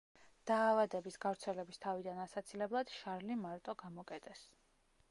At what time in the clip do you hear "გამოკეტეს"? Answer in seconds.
3.85-4.45